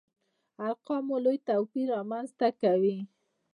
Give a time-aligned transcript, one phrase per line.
[0.67, 2.97] ارقامو لوی توپير رامنځته کوي.